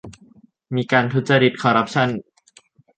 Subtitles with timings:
[0.75, 2.09] มีการทุจริต คอร์รัปชั่น